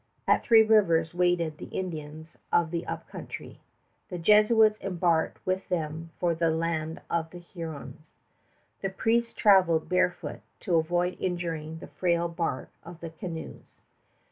[0.27, 3.59] At Three Rivers waited the Indians of the Up Country.
[4.09, 8.15] The Jesuits embarked with them for the land of the Hurons.
[8.81, 13.79] The priests traveled barefoot to avoid injuring the frail bark of the canoes.